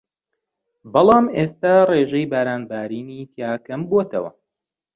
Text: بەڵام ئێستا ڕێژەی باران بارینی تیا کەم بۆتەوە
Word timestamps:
بەڵام 0.93 1.25
ئێستا 1.35 1.73
ڕێژەی 1.91 2.29
باران 2.31 2.61
بارینی 2.71 3.21
تیا 3.33 3.51
کەم 3.65 3.81
بۆتەوە 3.89 4.31